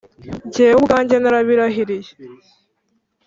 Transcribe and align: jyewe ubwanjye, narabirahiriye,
jyewe 0.53 0.75
ubwanjye, 0.79 1.15
narabirahiriye, 1.19 2.11